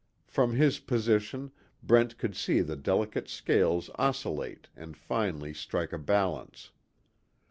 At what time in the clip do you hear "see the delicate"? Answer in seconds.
2.35-3.29